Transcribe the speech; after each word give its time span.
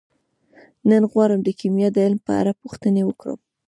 نن 0.89 1.03
غواړم 1.11 1.39
د 1.43 1.49
کیمیا 1.59 1.89
د 1.93 1.97
علم 2.05 2.19
په 2.27 2.31
اړه 2.41 2.51
پوښتنې 2.61 3.01
وکړم. 3.05 3.39